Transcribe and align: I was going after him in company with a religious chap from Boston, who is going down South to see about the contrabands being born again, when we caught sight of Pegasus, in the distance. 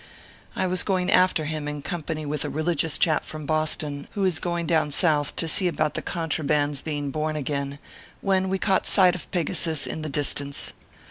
I 0.55 0.65
was 0.65 0.81
going 0.81 1.11
after 1.11 1.45
him 1.45 1.67
in 1.67 1.83
company 1.83 2.25
with 2.25 2.43
a 2.43 2.49
religious 2.49 2.97
chap 2.97 3.23
from 3.23 3.45
Boston, 3.45 4.07
who 4.13 4.25
is 4.25 4.39
going 4.39 4.65
down 4.65 4.89
South 4.89 5.35
to 5.35 5.47
see 5.47 5.67
about 5.67 5.93
the 5.93 6.01
contrabands 6.01 6.81
being 6.81 7.11
born 7.11 7.35
again, 7.35 7.77
when 8.21 8.49
we 8.49 8.57
caught 8.57 8.87
sight 8.87 9.13
of 9.13 9.29
Pegasus, 9.29 9.85
in 9.85 10.01
the 10.01 10.09
distance. 10.09 10.73